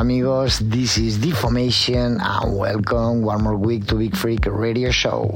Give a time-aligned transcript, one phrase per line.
[0.00, 5.28] Amigos, this is Deformation and welcome one more week to Beat Freak Radio Show.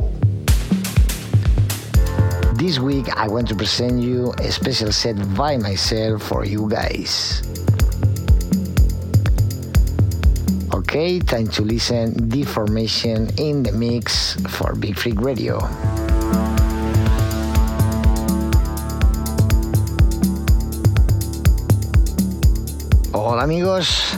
[2.57, 7.45] This week I want to present you a special set by myself for you guys.
[10.73, 15.61] Okay, time to listen Deformation in the mix for Beat Freak Radio.
[23.13, 24.17] Hola amigos,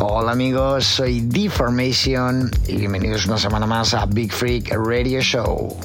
[0.00, 5.76] hola amigos, soy Deformation y bienvenidos una semana más a Big Freak Radio Show.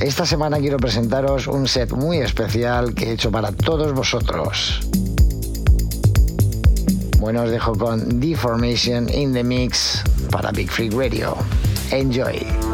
[0.00, 4.80] Esta semana quiero presentaros un set muy especial que he hecho para todos vosotros.
[7.18, 11.36] Bueno, os dejo con Deformation in the Mix para Big Freak Radio.
[11.90, 12.67] Enjoy.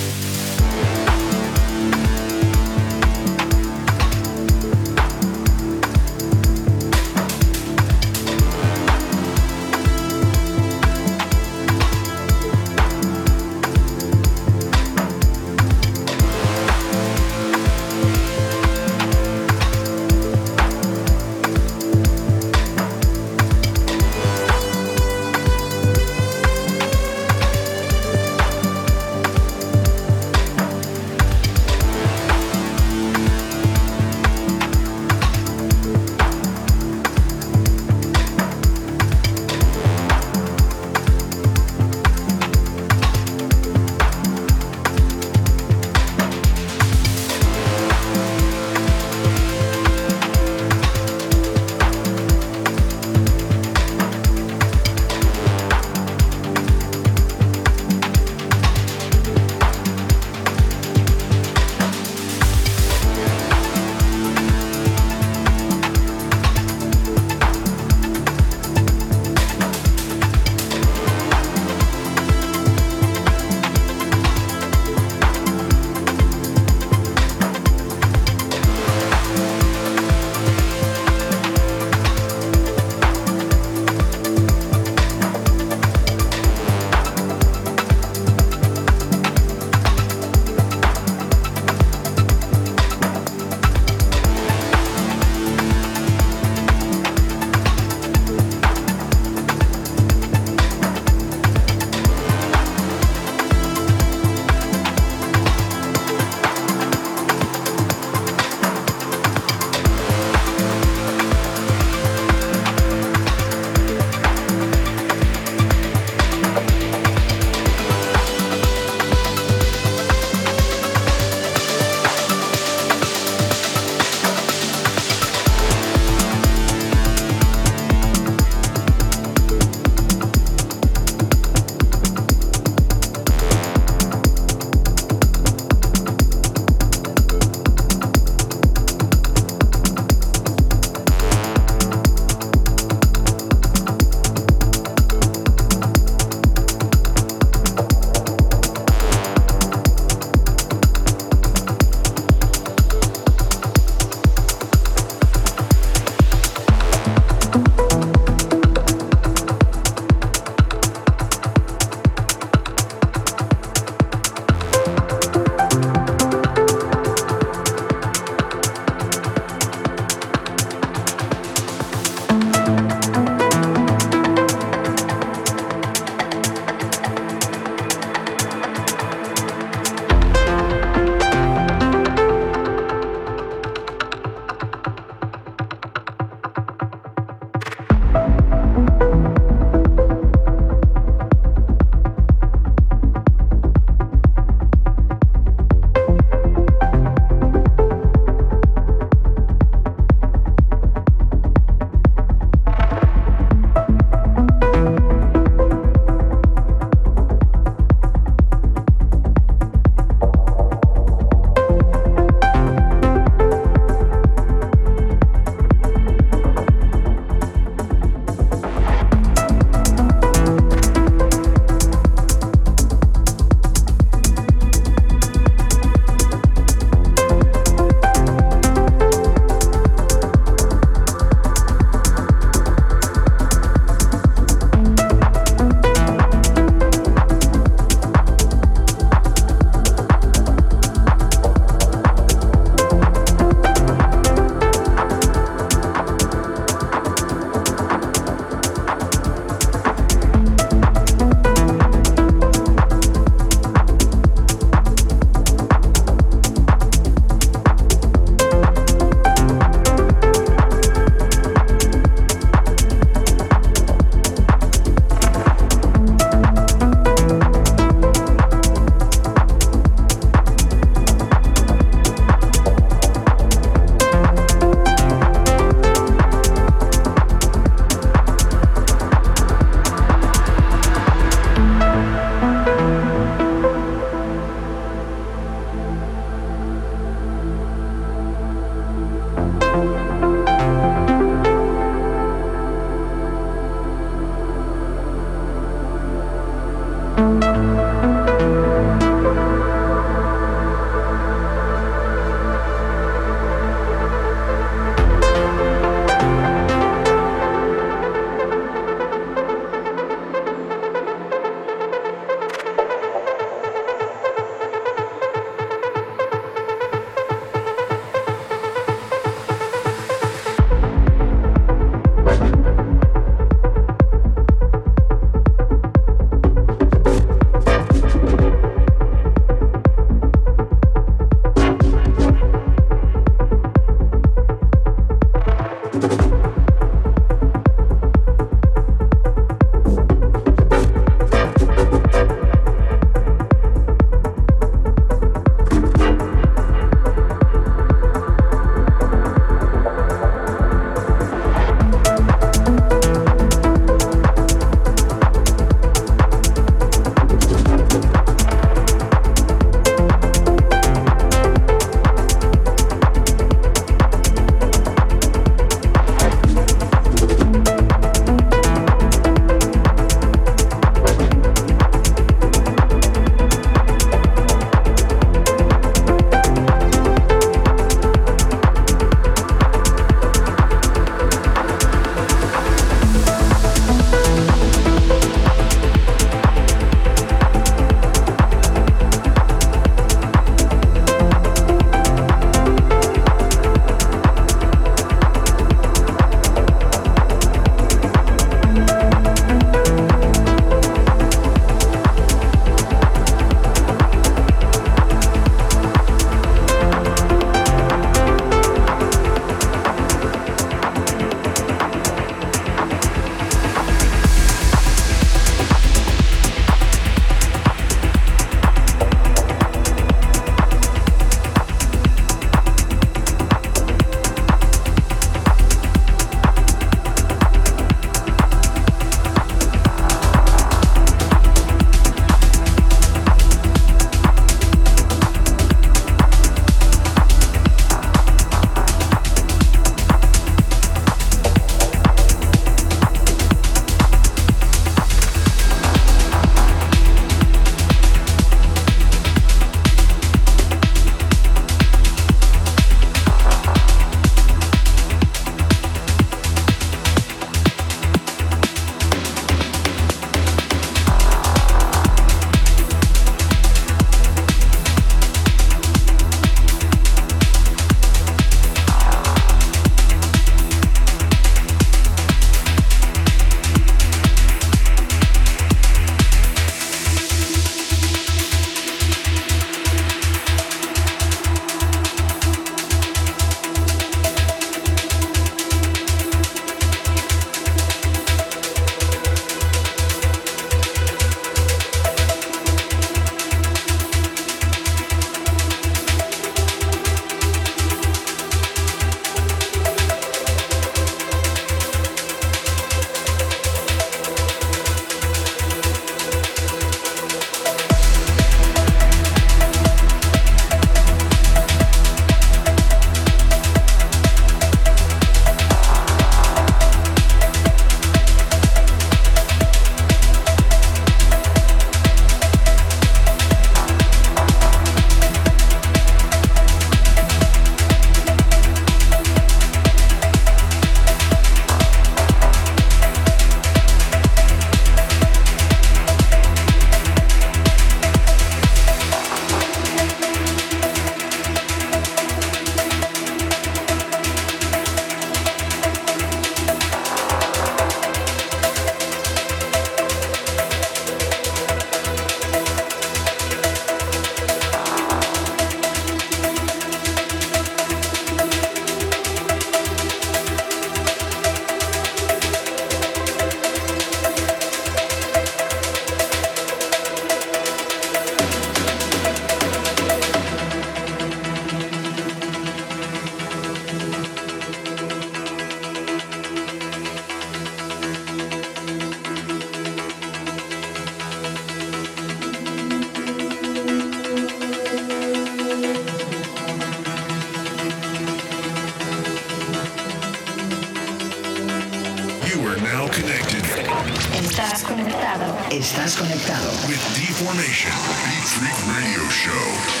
[594.63, 595.57] Estás conectado.
[595.71, 596.69] Estás conectado.
[596.87, 597.91] with Deformation,
[598.23, 600.00] Beat Freak Radio Show.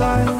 [0.00, 0.39] life.